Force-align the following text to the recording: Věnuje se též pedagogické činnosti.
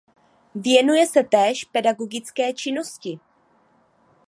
Věnuje 0.55 1.07
se 1.07 1.23
též 1.23 1.63
pedagogické 1.65 2.53
činnosti. 2.53 3.19